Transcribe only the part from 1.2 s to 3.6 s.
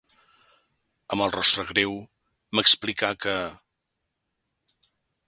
rostre greu, m'explicà que...